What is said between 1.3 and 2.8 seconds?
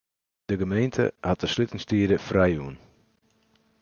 de slutingstiden frijjûn.